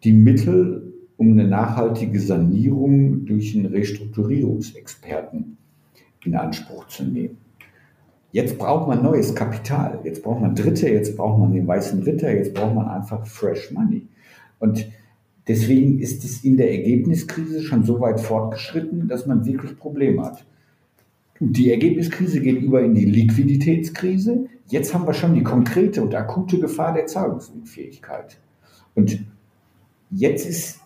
die 0.04 0.14
Mittel, 0.14 0.94
um 1.18 1.32
eine 1.32 1.48
nachhaltige 1.48 2.20
Sanierung 2.20 3.26
durch 3.26 3.56
einen 3.56 3.66
Restrukturierungsexperten 3.66 5.58
in 6.24 6.36
Anspruch 6.36 6.88
zu 6.88 7.04
nehmen. 7.04 7.38
Jetzt 8.32 8.58
braucht 8.58 8.88
man 8.88 9.02
neues 9.02 9.34
Kapital, 9.34 10.00
jetzt 10.04 10.22
braucht 10.22 10.42
man 10.42 10.54
Dritte, 10.54 10.90
jetzt 10.90 11.16
braucht 11.16 11.40
man 11.40 11.54
den 11.54 11.66
weißen 11.66 12.04
Ritter, 12.04 12.32
jetzt 12.32 12.54
braucht 12.54 12.76
man 12.76 12.88
einfach 12.88 13.26
Fresh 13.26 13.72
Money. 13.72 14.06
Und 14.60 14.88
deswegen 15.48 16.00
ist 16.00 16.24
es 16.24 16.44
in 16.44 16.58
der 16.58 16.72
Ergebniskrise 16.72 17.62
schon 17.62 17.84
so 17.84 18.00
weit 18.00 18.20
fortgeschritten, 18.20 19.08
dass 19.08 19.26
man 19.26 19.46
wirklich 19.46 19.80
Probleme 19.80 20.24
hat. 20.24 20.46
Die 21.40 21.72
Ergebniskrise 21.72 22.42
geht 22.42 22.62
über 22.62 22.82
in 22.82 22.96
die 22.96 23.06
Liquiditätskrise. 23.06 24.48
Jetzt 24.68 24.94
haben 24.94 25.06
wir 25.06 25.14
schon 25.14 25.36
die 25.36 25.44
konkrete 25.44 26.02
und 26.02 26.16
akute 26.16 26.60
Gefahr 26.60 26.94
der 26.94 27.06
Zahlungsunfähigkeit. 27.06 28.38
Und 28.96 29.24
jetzt 30.10 30.48
ist 30.48 30.80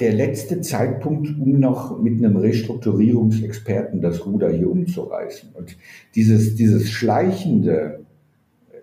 der 0.00 0.12
letzte 0.12 0.60
Zeitpunkt, 0.60 1.28
um 1.28 1.58
noch 1.58 1.98
mit 2.00 2.18
einem 2.18 2.36
Restrukturierungsexperten 2.36 4.00
das 4.00 4.24
Ruder 4.26 4.50
hier 4.50 4.70
umzureißen. 4.70 5.50
Und 5.54 5.76
dieses, 6.14 6.54
dieses 6.54 6.90
schleichende 6.90 8.00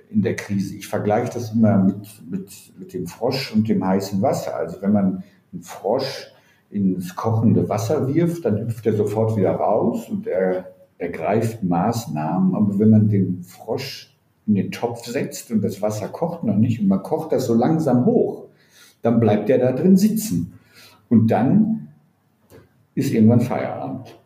in 0.10 0.22
der 0.22 0.36
Krise, 0.36 0.76
ich 0.76 0.88
vergleiche 0.88 1.34
das 1.34 1.54
immer 1.54 1.78
mit, 1.84 2.30
mit, 2.30 2.50
mit 2.78 2.94
dem 2.94 3.08
Frosch 3.08 3.54
und 3.54 3.68
dem 3.68 3.86
heißen 3.86 4.22
Wasser. 4.22 4.56
Also 4.56 4.82
wenn 4.82 4.94
man 4.94 5.24
einen 5.52 5.62
Frosch 5.62 6.32
ins 6.70 7.16
kochende 7.16 7.68
Wasser 7.70 8.14
wirft, 8.14 8.46
dann 8.46 8.60
hüpft 8.60 8.86
er 8.86 8.94
sofort 8.94 9.38
wieder 9.38 9.52
raus 9.52 10.10
und 10.10 10.28
er 10.28 10.75
ergreift 10.98 11.64
Maßnahmen. 11.64 12.56
Aber 12.56 12.80
wenn 12.80 12.90
man 12.90 13.10
den 13.10 13.44
Frosch 13.44 14.16
in 14.48 14.56
den 14.56 14.72
Topf 14.72 15.06
setzt 15.06 15.52
und 15.52 15.62
das 15.62 15.82
Wasser 15.82 16.08
kocht 16.08 16.44
noch 16.44 16.58
nicht 16.58 16.80
und 16.80 16.88
man 16.88 17.04
kocht 17.04 17.32
das 17.32 17.46
so 17.46 17.54
langsam 17.54 18.06
hoch, 18.06 18.46
dann 19.02 19.20
bleibt 19.20 19.50
er 19.50 19.58
da 19.58 19.72
drin 19.72 19.98
sitzen. 19.98 20.54
Und 21.10 21.30
dann 21.30 21.90
ist 22.96 23.14
irgendwann 23.14 23.42
Feierabend. 23.42 24.18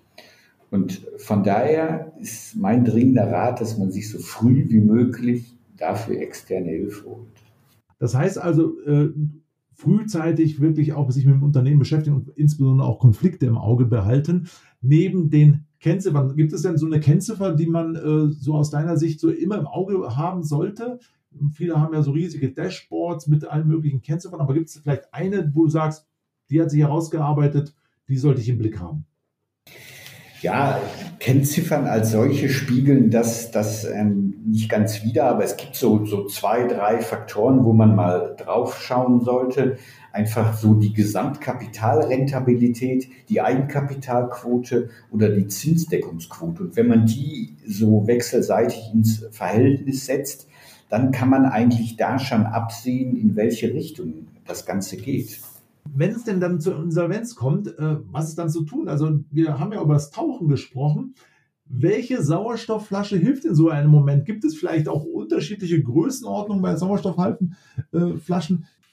Und 0.71 1.05
von 1.17 1.43
daher 1.43 2.13
ist 2.19 2.55
mein 2.55 2.85
dringender 2.85 3.31
Rat, 3.31 3.59
dass 3.59 3.77
man 3.77 3.91
sich 3.91 4.09
so 4.09 4.19
früh 4.19 4.65
wie 4.69 4.81
möglich 4.81 5.57
dafür 5.77 6.19
externe 6.19 6.69
Hilfe 6.69 7.05
holt. 7.05 7.27
Das 7.99 8.15
heißt 8.15 8.38
also, 8.38 8.79
äh, 8.85 9.09
frühzeitig 9.79 10.59
wirklich 10.59 10.91
auch 10.91 11.09
sich 11.09 11.25
mit 11.25 11.36
dem 11.36 11.43
Unternehmen 11.43 11.79
beschäftigen 11.79 12.17
und 12.17 12.29
insbesondere 12.29 12.86
auch 12.86 13.00
Konflikte 13.00 13.45
im 13.45 13.57
Auge 13.57 13.86
behalten. 13.86 14.50
Neben 14.81 15.29
den 15.29 15.65
Kennziffern, 15.79 16.36
gibt 16.36 16.51
es 16.51 16.63
denn 16.63 16.77
so 16.77 16.86
eine 16.86 17.00
Kennziffer, 17.00 17.55
die 17.55 17.65
man 17.65 17.95
äh, 17.95 18.29
so 18.33 18.55
aus 18.55 18.71
deiner 18.71 18.98
Sicht 18.98 19.21
so 19.21 19.29
immer 19.29 19.57
im 19.57 19.67
Auge 19.67 20.17
haben 20.17 20.43
sollte? 20.43 21.00
Viele 21.53 21.79
haben 21.79 21.93
ja 21.93 22.03
so 22.03 22.12
riesige 22.12 22.51
Dashboards 22.51 23.27
mit 23.27 23.45
allen 23.45 23.67
möglichen 23.67 24.01
Kennziffern, 24.01 24.41
aber 24.41 24.53
gibt 24.53 24.67
es 24.67 24.77
vielleicht 24.79 25.13
eine, 25.13 25.50
wo 25.55 25.63
du 25.63 25.69
sagst, 25.69 26.09
die 26.50 26.62
hat 26.62 26.71
sich 26.71 26.81
herausgearbeitet, 26.81 27.74
die 28.09 28.17
sollte 28.17 28.41
ich 28.41 28.50
im 28.50 28.57
Blick 28.57 28.81
haben. 28.81 29.05
Ja, 30.41 30.81
Kennziffern 31.19 31.86
als 31.86 32.12
solche 32.12 32.48
spiegeln 32.48 33.12
das, 33.12 33.51
das 33.51 33.84
ähm, 33.84 34.36
nicht 34.46 34.69
ganz 34.69 35.03
wider, 35.03 35.25
aber 35.25 35.43
es 35.43 35.58
gibt 35.58 35.75
so, 35.75 36.05
so 36.05 36.27
zwei, 36.27 36.65
drei 36.65 37.01
Faktoren, 37.01 37.65
wo 37.65 37.74
man 37.74 37.93
mal 37.93 38.38
drauf 38.38 38.81
schauen 38.81 39.19
sollte. 39.19 39.75
Einfach 40.13 40.58
so 40.58 40.75
die 40.75 40.93
Gesamtkapitalrentabilität, 40.93 43.10
die 43.27 43.41
Eigenkapitalquote 43.41 44.91
oder 45.12 45.27
die 45.27 45.48
Zinsdeckungsquote. 45.48 46.63
Und 46.63 46.77
wenn 46.77 46.88
man 46.88 47.05
die 47.05 47.58
so 47.67 48.08
wechselseitig 48.08 48.93
ins 48.93 49.25
Verhältnis 49.31 50.05
setzt, 50.05 50.48
dann 50.88 51.12
kann 51.12 51.27
man 51.29 51.46
eigentlich 51.46 51.98
da 51.98 52.17
schon 52.17 52.46
absehen, 52.46 53.17
in 53.17 53.36
welche 53.36 53.74
Richtung 53.74 54.27
das 54.46 54.65
Ganze 54.65 54.96
geht 54.96 55.41
wenn 55.93 56.12
es 56.12 56.24
denn 56.24 56.39
dann 56.39 56.60
zur 56.60 56.77
Insolvenz 56.81 57.36
kommt, 57.36 57.67
äh, 57.67 57.98
was 58.12 58.29
ist 58.29 58.38
dann 58.38 58.50
zu 58.50 58.63
tun? 58.63 58.88
Also 58.88 59.19
wir 59.31 59.60
haben 59.60 59.72
ja 59.72 59.81
über 59.81 59.93
das 59.93 60.12
Tauchen 60.12 60.48
gesprochen. 60.48 61.15
Welche 61.65 62.24
Sauerstoffflasche 62.24 63.17
hilft 63.17 63.46
in 63.46 63.55
so 63.55 63.69
einem 63.69 63.91
Moment? 63.91 64.25
Gibt 64.25 64.43
es 64.43 64.58
vielleicht 64.58 64.88
auch 64.88 65.03
unterschiedliche 65.03 65.81
Größenordnungen 65.81 66.63
bei 66.63 66.75
Sauerstoffflaschen? 66.75 67.55
Äh, 67.91 68.17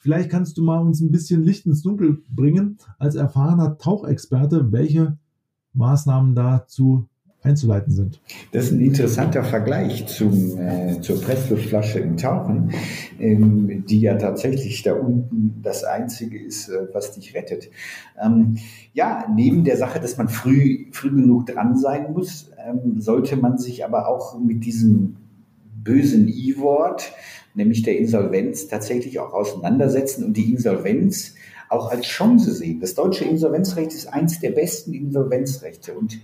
vielleicht 0.00 0.30
kannst 0.30 0.58
du 0.58 0.62
mal 0.62 0.80
uns 0.80 1.00
ein 1.00 1.10
bisschen 1.10 1.42
Licht 1.42 1.66
ins 1.66 1.82
Dunkel 1.82 2.22
bringen 2.28 2.78
als 2.98 3.14
erfahrener 3.14 3.78
Tauchexperte, 3.78 4.72
welche 4.72 5.18
Maßnahmen 5.72 6.34
dazu 6.34 7.08
einzuleiten 7.46 7.92
sind. 7.92 8.20
Das 8.52 8.66
ist 8.66 8.72
ein 8.72 8.80
interessanter 8.80 9.44
Vergleich 9.44 10.06
zum, 10.06 10.58
äh, 10.58 11.00
zur 11.00 11.20
Pressluftflasche 11.20 12.00
im 12.00 12.16
Tauchen, 12.16 12.72
ähm, 13.18 13.84
die 13.86 14.00
ja 14.00 14.16
tatsächlich 14.16 14.82
da 14.82 14.94
unten 14.94 15.60
das 15.62 15.84
Einzige 15.84 16.38
ist, 16.38 16.68
äh, 16.68 16.88
was 16.92 17.12
dich 17.12 17.34
rettet. 17.34 17.70
Ähm, 18.22 18.58
ja, 18.92 19.26
neben 19.34 19.64
der 19.64 19.76
Sache, 19.76 20.00
dass 20.00 20.18
man 20.18 20.28
früh, 20.28 20.86
früh 20.92 21.10
genug 21.10 21.46
dran 21.46 21.76
sein 21.76 22.12
muss, 22.12 22.50
ähm, 22.66 23.00
sollte 23.00 23.36
man 23.36 23.58
sich 23.58 23.84
aber 23.84 24.08
auch 24.08 24.38
mit 24.38 24.64
diesem 24.64 25.16
bösen 25.84 26.28
I-Wort, 26.28 27.12
nämlich 27.54 27.82
der 27.82 27.98
Insolvenz, 27.98 28.68
tatsächlich 28.68 29.18
auch 29.20 29.32
auseinandersetzen 29.32 30.24
und 30.24 30.36
die 30.36 30.52
Insolvenz 30.52 31.34
auch 31.68 31.90
als 31.90 32.06
Chance 32.06 32.52
sehen. 32.52 32.80
Das 32.80 32.94
deutsche 32.94 33.24
Insolvenzrecht 33.24 33.92
ist 33.92 34.06
eins 34.06 34.40
der 34.40 34.50
besten 34.50 34.94
Insolvenzrechte 34.94 35.94
und 35.94 36.18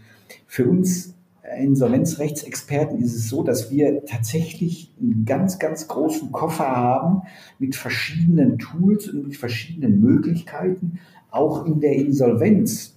für 0.46 0.66
uns 0.66 1.14
Insolvenzrechtsexperten 1.58 2.98
ist 2.98 3.14
es 3.14 3.28
so, 3.28 3.42
dass 3.42 3.70
wir 3.70 4.04
tatsächlich 4.04 4.92
einen 5.00 5.24
ganz, 5.24 5.58
ganz 5.58 5.88
großen 5.88 6.30
Koffer 6.30 6.68
haben 6.68 7.22
mit 7.58 7.74
verschiedenen 7.74 8.58
Tools 8.58 9.08
und 9.08 9.26
mit 9.26 9.36
verschiedenen 9.36 10.00
Möglichkeiten, 10.00 11.00
auch 11.30 11.66
in 11.66 11.80
der 11.80 11.96
Insolvenz 11.96 12.96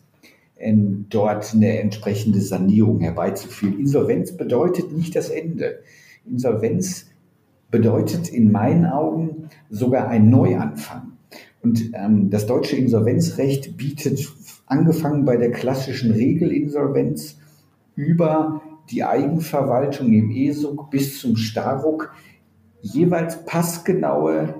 ähm, 0.57 1.05
dort 1.09 1.53
eine 1.53 1.79
entsprechende 1.79 2.39
Sanierung 2.39 2.99
herbeizuführen. 2.99 3.79
Insolvenz 3.79 4.31
bedeutet 4.33 4.91
nicht 4.91 5.15
das 5.15 5.29
Ende. 5.29 5.79
Insolvenz 6.25 7.07
bedeutet 7.71 8.29
in 8.29 8.51
meinen 8.51 8.85
Augen 8.85 9.49
sogar 9.69 10.07
ein 10.07 10.29
Neuanfang. 10.29 11.04
Und 11.65 11.93
ähm, 11.95 12.29
das 12.29 12.45
deutsche 12.45 12.75
Insolvenzrecht 12.75 13.75
bietet, 13.75 14.31
angefangen 14.67 15.25
bei 15.25 15.35
der 15.35 15.49
klassischen 15.49 16.11
Regelinsolvenz, 16.11 17.39
über 17.95 18.61
die 18.91 19.03
Eigenverwaltung 19.03 20.13
im 20.13 20.29
ESUG 20.29 20.91
bis 20.91 21.17
zum 21.19 21.35
Staruk 21.35 22.13
jeweils 22.83 23.43
passgenaue 23.45 24.53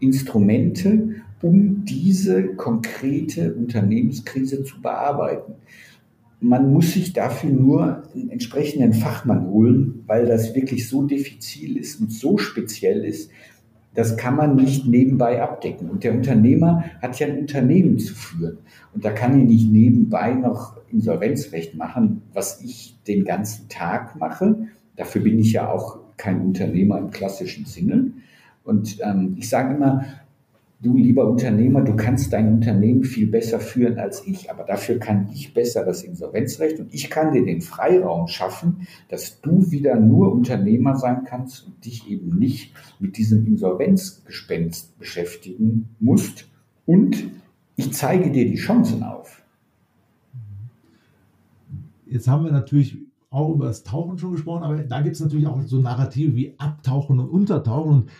Instrumente, 0.00 1.22
um 1.40 1.84
diese 1.84 2.56
konkrete 2.56 3.54
Unternehmenskrise 3.54 4.64
zu 4.64 4.82
bearbeiten. 4.82 5.52
Man 6.40 6.72
muss 6.72 6.94
sich 6.94 7.12
dafür 7.12 7.50
nur 7.50 8.02
einen 8.12 8.30
entsprechenden 8.30 8.92
Fachmann 8.92 9.46
holen, 9.50 10.02
weil 10.08 10.26
das 10.26 10.52
wirklich 10.56 10.88
so 10.88 11.04
diffizil 11.04 11.76
ist 11.76 12.00
und 12.00 12.10
so 12.10 12.38
speziell 12.38 13.04
ist, 13.04 13.30
das 13.94 14.16
kann 14.16 14.36
man 14.36 14.56
nicht 14.56 14.86
nebenbei 14.86 15.40
abdecken. 15.40 15.88
Und 15.88 16.04
der 16.04 16.12
Unternehmer 16.12 16.84
hat 17.00 17.18
ja 17.18 17.28
ein 17.28 17.38
Unternehmen 17.38 17.98
zu 17.98 18.14
führen. 18.14 18.58
Und 18.92 19.04
da 19.04 19.10
kann 19.10 19.38
ich 19.38 19.46
nicht 19.46 19.72
nebenbei 19.72 20.34
noch 20.34 20.76
Insolvenzrecht 20.90 21.76
machen, 21.76 22.22
was 22.32 22.60
ich 22.62 22.98
den 23.06 23.24
ganzen 23.24 23.68
Tag 23.68 24.16
mache. 24.16 24.68
Dafür 24.96 25.22
bin 25.22 25.38
ich 25.38 25.52
ja 25.52 25.70
auch 25.70 25.98
kein 26.16 26.40
Unternehmer 26.40 26.98
im 26.98 27.10
klassischen 27.10 27.66
Sinne. 27.66 28.12
Und 28.64 28.98
ähm, 29.02 29.34
ich 29.38 29.48
sage 29.48 29.74
immer, 29.74 30.04
du 30.84 30.96
lieber 30.96 31.26
Unternehmer, 31.26 31.80
du 31.80 31.96
kannst 31.96 32.32
dein 32.32 32.52
Unternehmen 32.52 33.04
viel 33.04 33.26
besser 33.26 33.58
führen 33.58 33.98
als 33.98 34.26
ich, 34.26 34.50
aber 34.50 34.64
dafür 34.64 34.98
kann 34.98 35.28
ich 35.32 35.54
besser 35.54 35.84
das 35.84 36.02
Insolvenzrecht 36.02 36.78
und 36.78 36.92
ich 36.92 37.10
kann 37.10 37.32
dir 37.32 37.44
den 37.44 37.62
Freiraum 37.62 38.28
schaffen, 38.28 38.86
dass 39.08 39.40
du 39.40 39.70
wieder 39.70 39.98
nur 39.98 40.32
Unternehmer 40.32 40.96
sein 40.96 41.24
kannst 41.24 41.66
und 41.66 41.84
dich 41.84 42.08
eben 42.10 42.38
nicht 42.38 42.74
mit 43.00 43.16
diesem 43.16 43.46
Insolvenzgespenst 43.46 44.98
beschäftigen 44.98 45.88
musst 46.00 46.48
und 46.86 47.30
ich 47.76 47.92
zeige 47.92 48.30
dir 48.30 48.46
die 48.46 48.56
Chancen 48.56 49.02
auf. 49.02 49.42
Jetzt 52.06 52.28
haben 52.28 52.44
wir 52.44 52.52
natürlich 52.52 52.98
auch 53.30 53.52
über 53.52 53.66
das 53.66 53.82
Tauchen 53.82 54.18
schon 54.18 54.32
gesprochen, 54.32 54.62
aber 54.62 54.76
da 54.76 55.00
gibt 55.00 55.16
es 55.16 55.20
natürlich 55.20 55.46
auch 55.46 55.60
so 55.62 55.80
Narrative 55.80 56.36
wie 56.36 56.54
Abtauchen 56.58 57.18
und 57.18 57.28
Untertauchen 57.28 57.92
und 57.92 58.10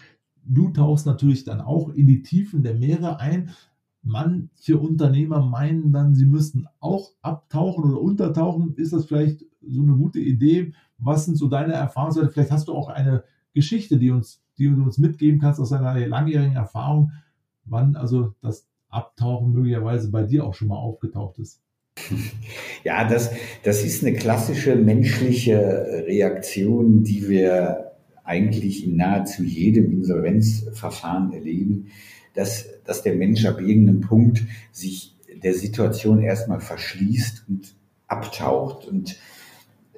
du 0.47 0.71
tauchst 0.71 1.07
natürlich 1.07 1.45
dann 1.45 1.61
auch 1.61 1.91
in 1.91 2.07
die 2.07 2.23
Tiefen 2.23 2.63
der 2.63 2.75
Meere 2.75 3.21
ein. 3.21 3.51
Manche 4.03 4.79
Unternehmer 4.79 5.43
meinen 5.43 5.93
dann, 5.93 6.15
sie 6.15 6.27
müssten 6.27 6.67
auch 6.81 7.13
abtauchen 7.23 7.85
oder 7.85 8.01
untertauchen. 8.01 8.75
Ist 8.77 8.93
das 8.93 9.07
vielleicht 9.07 9.45
so 9.63 9.83
eine 9.83 9.95
gute 9.95 10.21
Idee? 10.21 10.75
Was 10.99 11.25
sind 11.25 11.37
so 11.37 11.49
deine 11.49 11.73
Erfahrungen? 11.73 12.29
Vielleicht 12.31 12.51
hast 12.51 12.69
du 12.69 12.75
auch 12.75 12.89
eine 12.89 13.25
Geschichte, 13.55 13.99
die, 13.99 14.11
uns, 14.11 14.43
die 14.59 14.69
du 14.69 14.83
uns 14.83 14.99
mitgeben 14.99 15.41
kannst 15.41 15.61
aus 15.61 15.71
deiner 15.71 16.07
langjährigen 16.07 16.57
Erfahrung, 16.57 17.13
wann 17.65 17.97
also 17.97 18.35
das 18.43 18.67
Abtauchen 18.89 19.53
möglicherweise 19.53 20.11
bei 20.11 20.23
dir 20.25 20.45
auch 20.45 20.55
schon 20.55 20.69
mal 20.69 20.77
aufgetaucht 20.77 21.39
ist. 21.39 21.61
Ja, 22.83 23.09
das, 23.09 23.31
das 23.63 23.85
ist 23.85 24.05
eine 24.05 24.15
klassische 24.15 24.77
menschliche 24.77 26.05
Reaktion, 26.07 27.03
die 27.03 27.29
wir 27.29 27.94
eigentlich 28.25 28.85
in 28.87 28.97
nahezu 28.97 29.45
jedem 29.45 29.93
Insolvenzverfahren 29.93 31.33
erleben, 31.33 31.89
dass, 32.35 32.67
dass 32.85 33.03
der 33.03 33.15
Mensch 33.15 33.45
ab 33.45 33.61
irgendeinem 33.61 34.01
Punkt 34.01 34.43
sich 34.73 35.15
der 35.43 35.55
Situation 35.55 36.21
erstmal 36.21 36.61
verschließt 36.61 37.45
und 37.49 37.75
abtaucht. 38.09 38.87
Und 38.87 39.17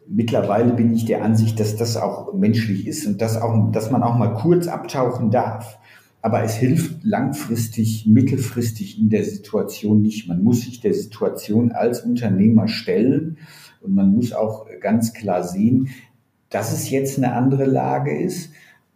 mittlerweile 0.09 0.73
bin 0.73 0.95
ich 0.95 1.05
der 1.05 1.25
Ansicht, 1.25 1.59
dass 1.61 1.77
das 1.77 1.97
auch 1.97 2.35
menschlich 2.35 2.87
ist 2.87 3.07
und 3.07 3.21
dass, 3.21 3.41
auch, 3.41 3.71
dass 3.73 3.91
man 3.91 4.03
auch 4.03 4.17
mal 4.17 4.35
kurz 4.35 4.67
abtauchen 4.67 5.31
darf. 5.31 5.79
Aber 6.21 6.43
es 6.43 6.57
hilft 6.57 7.05
langfristig, 7.05 8.07
mittelfristig 8.07 8.99
in 8.99 9.11
der 9.11 9.25
Situation 9.25 10.03
nicht. 10.03 10.27
Man 10.27 10.43
muss 10.43 10.63
sich 10.63 10.81
der 10.81 10.93
Situation 10.93 11.71
als 11.71 12.01
Unternehmer 12.01 12.67
stellen 12.67 13.39
und 13.81 13.95
man 13.95 14.13
muss 14.13 14.33
auch 14.33 14.67
ganz 14.81 15.13
klar 15.13 15.45
sehen, 15.45 15.89
dass 16.51 16.73
es 16.73 16.91
jetzt 16.91 17.19
eine 17.19 17.33
andere 17.33 17.65
Lage 17.65 18.17
ist, 18.17 18.51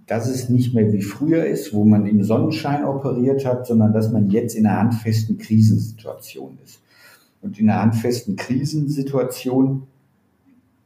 dass 0.07 0.28
es 0.28 0.49
nicht 0.49 0.75
mehr 0.75 0.92
wie 0.92 1.02
früher 1.02 1.47
ist, 1.47 1.73
wo 1.73 1.85
man 1.85 2.04
im 2.07 2.25
Sonnenschein 2.25 2.85
operiert 2.85 3.47
hat, 3.47 3.66
sondern 3.66 3.92
dass 3.92 4.11
man 4.11 4.28
jetzt 4.28 4.57
in 4.57 4.66
einer 4.66 4.78
handfesten 4.78 5.38
Krisensituation 5.38 6.59
ist. 6.64 6.80
Und 7.42 7.61
in 7.61 7.71
einer 7.71 7.80
handfesten 7.80 8.35
Krisensituation, 8.35 9.85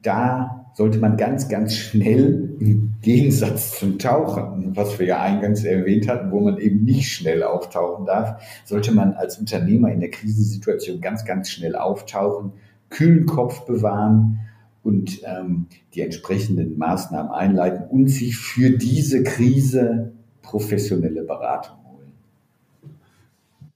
da 0.02 0.71
sollte 0.75 0.99
man 0.99 1.16
ganz, 1.16 1.49
ganz 1.49 1.75
schnell 1.75 2.54
im 2.61 2.92
Gegensatz 3.00 3.78
zum 3.78 3.99
Tauchen, 3.99 4.76
was 4.76 4.99
wir 4.99 5.06
ja 5.06 5.23
eingangs 5.23 5.64
erwähnt 5.64 6.06
hatten, 6.06 6.30
wo 6.30 6.40
man 6.40 6.59
eben 6.59 6.85
nicht 6.85 7.11
schnell 7.11 7.42
auftauchen 7.42 8.04
darf, 8.04 8.42
sollte 8.64 8.92
man 8.92 9.14
als 9.14 9.38
Unternehmer 9.38 9.90
in 9.90 10.00
der 10.00 10.11
Krisensituation 10.11 11.00
ganz, 11.00 11.25
ganz 11.25 11.49
schnell 11.49 11.76
auftauchen, 11.76 12.52
kühlen 12.90 13.25
Kopf 13.25 13.64
bewahren 13.64 14.40
und 14.84 15.22
ähm, 15.24 15.66
die 15.94 16.02
entsprechenden 16.02 16.78
Maßnahmen 16.78 17.32
einleiten 17.32 17.88
und 17.88 18.08
sich 18.08 18.36
für 18.36 18.70
diese 18.70 19.24
Krise 19.24 20.12
professionelle 20.42 21.24
Beratung 21.24 21.76
holen. 21.84 22.12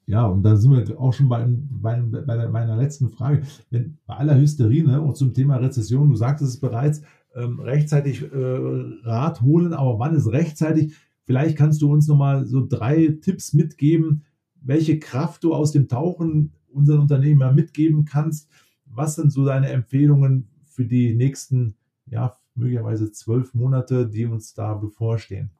Ja, 0.07 0.27
und 0.27 0.43
da 0.43 0.55
sind 0.55 0.73
wir 0.73 1.01
auch 1.01 1.13
schon 1.13 1.29
bei, 1.29 1.47
bei, 1.49 1.97
bei, 1.97 2.49
meiner 2.49 2.77
letzten 2.77 3.09
Frage. 3.09 3.43
Wenn 3.71 3.97
bei 4.07 4.17
aller 4.17 4.39
Hysterie 4.39 4.85
ne, 4.85 5.01
und 5.01 5.17
zum 5.17 5.33
Thema 5.33 5.57
Rezession, 5.57 6.11
du 6.11 6.15
sagtest 6.15 6.55
es 6.55 6.61
bereits, 6.61 7.03
ähm, 7.35 7.59
rechtzeitig 7.59 8.23
äh, 8.23 8.37
Rat 9.03 9.41
holen, 9.41 9.73
aber 9.73 9.99
wann 9.99 10.15
ist 10.15 10.31
rechtzeitig? 10.31 10.95
Vielleicht 11.25 11.57
kannst 11.57 11.81
du 11.81 11.91
uns 11.91 12.07
nochmal 12.07 12.47
so 12.47 12.67
drei 12.67 13.19
Tipps 13.21 13.55
mitgeben, 13.55 14.25
welche 14.61 14.99
Kraft 14.99 15.45
du 15.45 15.55
aus 15.55 15.73
dem 15.73 15.89
Tauchen 15.89 16.53
unseren 16.71 17.01
Unternehmen 17.01 17.55
mitgeben 17.55 18.05
kannst. 18.05 18.49
Was 18.87 19.15
sind 19.15 19.33
so 19.33 19.45
deine 19.45 19.69
Empfehlungen 19.69 20.49
für 20.79 20.85
die 20.85 21.13
nächsten, 21.13 21.75
ja, 22.07 22.37
möglicherweise 22.55 23.11
zwölf 23.11 23.53
Monate, 23.53 24.07
die 24.07 24.27
uns 24.27 24.55
da 24.55 24.75
bevorstehen? 24.75 25.51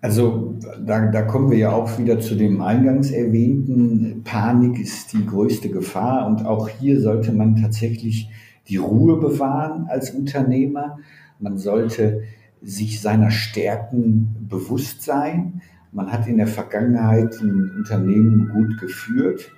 Also 0.00 0.56
da, 0.86 1.10
da 1.10 1.22
kommen 1.22 1.50
wir 1.50 1.58
ja 1.58 1.72
auch 1.72 1.98
wieder 1.98 2.20
zu 2.20 2.36
dem 2.36 2.60
eingangs 2.62 3.10
erwähnten, 3.10 4.22
Panik 4.22 4.78
ist 4.78 5.12
die 5.12 5.26
größte 5.26 5.68
Gefahr 5.68 6.28
und 6.28 6.46
auch 6.46 6.68
hier 6.68 7.00
sollte 7.00 7.32
man 7.32 7.60
tatsächlich 7.60 8.30
die 8.68 8.76
Ruhe 8.76 9.18
bewahren 9.18 9.86
als 9.88 10.10
Unternehmer. 10.10 11.00
Man 11.40 11.58
sollte 11.58 12.22
sich 12.62 13.00
seiner 13.00 13.32
Stärken 13.32 14.46
bewusst 14.48 15.02
sein. 15.02 15.60
Man 15.90 16.12
hat 16.12 16.28
in 16.28 16.36
der 16.36 16.46
Vergangenheit 16.46 17.34
ein 17.40 17.72
Unternehmen 17.78 18.48
gut 18.48 18.78
geführt 18.78 19.50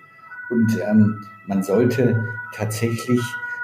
und 0.48 0.78
ähm, 0.88 1.26
man 1.46 1.62
sollte 1.62 2.24
tatsächlich, 2.54 3.20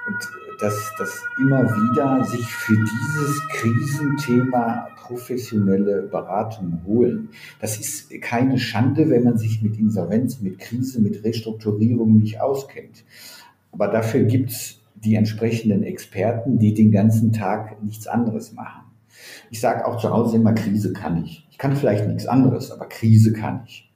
und 0.07 0.40
dass, 0.61 0.93
dass 0.99 1.23
immer 1.39 1.65
wieder 1.65 2.25
sich 2.25 2.47
für 2.47 2.77
dieses 2.77 3.49
Krisenthema 3.49 4.89
professionelle 4.97 6.03
Beratung 6.03 6.83
holen. 6.87 7.31
Das 7.61 7.79
ist 7.79 8.11
keine 8.21 8.59
Schande, 8.59 9.11
wenn 9.11 9.25
man 9.25 9.39
sich 9.39 9.63
mit 9.63 9.79
Insolvenz, 9.79 10.41
mit 10.41 10.59
Krise, 10.59 11.01
mit 11.01 11.25
Restrukturierung 11.25 12.19
nicht 12.19 12.41
auskennt. 12.41 13.05
Aber 13.73 13.89
dafür 13.89 14.25
gibt 14.25 14.51
es 14.51 14.81
die 14.95 15.15
entsprechenden 15.15 15.83
Experten, 15.83 16.59
die 16.59 16.75
den 16.75 16.93
ganzen 16.93 17.33
Tag 17.33 17.83
nichts 17.83 18.07
anderes 18.07 18.53
machen. 18.53 18.83
Ich 19.51 19.61
sage 19.61 19.87
auch 19.87 19.97
zu 19.97 20.11
Hause 20.11 20.37
immer, 20.37 20.53
Krise 20.53 20.93
kann 20.93 21.25
ich. 21.25 21.47
Ich 21.51 21.59
kann 21.59 21.77
vielleicht 21.77 22.07
nichts 22.07 22.27
anderes, 22.27 22.71
aber 22.71 22.87
Krise 22.87 23.33
kann 23.33 23.63
ich. 23.67 23.91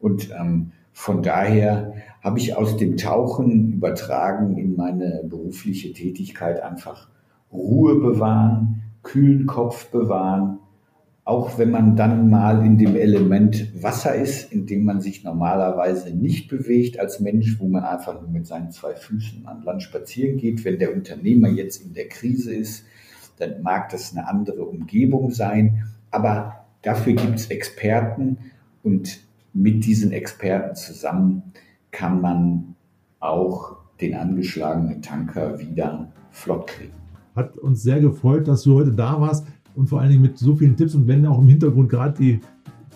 Und 0.00 0.30
ähm, 0.30 0.72
von 0.92 1.22
daher 1.22 1.94
habe 2.22 2.38
ich 2.38 2.56
aus 2.56 2.76
dem 2.76 2.96
Tauchen 2.96 3.72
übertragen 3.72 4.56
in 4.56 4.76
meine 4.76 5.22
berufliche 5.24 5.92
Tätigkeit 5.92 6.62
einfach 6.62 7.08
Ruhe 7.52 7.96
bewahren, 7.96 8.82
kühlen 9.02 9.46
Kopf 9.46 9.90
bewahren, 9.90 10.58
auch 11.24 11.58
wenn 11.58 11.70
man 11.70 11.96
dann 11.96 12.30
mal 12.30 12.64
in 12.64 12.78
dem 12.78 12.96
Element 12.96 13.70
Wasser 13.80 14.14
ist, 14.14 14.52
in 14.52 14.66
dem 14.66 14.84
man 14.84 15.00
sich 15.00 15.22
normalerweise 15.24 16.14
nicht 16.14 16.48
bewegt 16.48 16.98
als 16.98 17.20
Mensch, 17.20 17.60
wo 17.60 17.68
man 17.68 17.84
einfach 17.84 18.20
nur 18.20 18.30
mit 18.30 18.46
seinen 18.46 18.70
zwei 18.70 18.94
Füßen 18.94 19.46
an 19.46 19.62
Land 19.62 19.82
spazieren 19.82 20.36
geht. 20.36 20.64
Wenn 20.64 20.78
der 20.78 20.94
Unternehmer 20.94 21.48
jetzt 21.48 21.84
in 21.84 21.92
der 21.94 22.08
Krise 22.08 22.54
ist, 22.54 22.84
dann 23.38 23.62
mag 23.62 23.88
das 23.90 24.16
eine 24.16 24.28
andere 24.28 24.64
Umgebung 24.64 25.30
sein, 25.30 25.84
aber 26.10 26.66
dafür 26.82 27.14
gibt 27.14 27.36
es 27.36 27.46
Experten 27.46 28.38
und 28.82 29.20
mit 29.52 29.84
diesen 29.84 30.12
Experten 30.12 30.74
zusammen 30.74 31.52
kann 31.92 32.20
man 32.20 32.74
auch 33.20 33.76
den 34.00 34.14
angeschlagenen 34.14 35.00
Tanker 35.00 35.58
wieder 35.58 36.10
flott 36.30 36.66
kriegen. 36.66 36.94
Hat 37.36 37.56
uns 37.58 37.82
sehr 37.82 38.00
gefreut, 38.00 38.48
dass 38.48 38.64
du 38.64 38.74
heute 38.74 38.90
da 38.90 39.20
warst 39.20 39.46
und 39.76 39.88
vor 39.88 40.00
allen 40.00 40.10
Dingen 40.10 40.22
mit 40.22 40.38
so 40.38 40.56
vielen 40.56 40.76
Tipps 40.76 40.94
und 40.94 41.06
wenn 41.06 41.24
auch 41.26 41.38
im 41.38 41.48
Hintergrund 41.48 41.88
gerade 41.88 42.18
die 42.18 42.40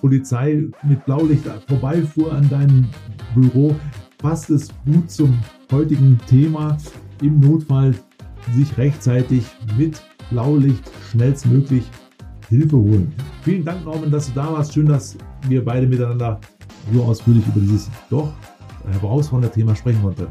Polizei 0.00 0.64
mit 0.82 1.04
Blaulicht 1.04 1.44
vorbeifuhr 1.68 2.32
an 2.32 2.48
deinem 2.48 2.86
Büro, 3.34 3.74
passt 4.18 4.50
es 4.50 4.68
gut 4.84 5.10
zum 5.10 5.38
heutigen 5.70 6.18
Thema. 6.26 6.76
Im 7.22 7.40
Notfall 7.40 7.94
sich 8.52 8.76
rechtzeitig 8.76 9.46
mit 9.78 10.02
Blaulicht 10.30 10.90
schnellstmöglich 11.10 11.84
Hilfe 12.48 12.76
holen. 12.76 13.12
Vielen 13.42 13.64
Dank, 13.64 13.84
Norman, 13.84 14.10
dass 14.10 14.26
du 14.26 14.32
da 14.34 14.52
warst. 14.52 14.74
Schön, 14.74 14.86
dass 14.86 15.16
wir 15.48 15.64
beide 15.64 15.86
miteinander 15.86 16.40
so 16.92 17.02
ausführlich 17.02 17.46
über 17.48 17.60
dieses 17.60 17.90
doch 18.10 18.32
herausfordernde 18.92 19.54
Thema 19.54 19.74
sprechen 19.74 20.02
konnten. 20.02 20.26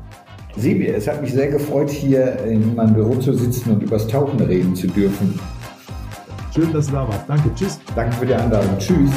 Sebi, 0.58 0.88
es 0.88 1.08
hat 1.08 1.22
mich 1.22 1.34
sehr 1.34 1.50
gefreut, 1.50 1.90
hier 1.90 2.40
in 2.46 2.76
meinem 2.76 2.94
Büro 2.94 3.16
zu 3.16 3.34
sitzen 3.34 3.72
und 3.72 3.84
übers 3.84 4.08
Tauchen 4.08 4.40
reden 4.40 4.76
zu 4.76 4.88
dürfen. 4.88 5.38
Schön, 6.54 6.72
dass 6.72 6.88
du 6.88 6.94
da 6.94 7.08
warst. 7.08 7.28
Danke. 7.28 7.54
Tschüss. 7.54 7.80
Danke 7.96 8.16
für 8.16 8.26
die 8.26 8.34
Einladung. 8.34 8.78
Tschüss. 8.78 9.12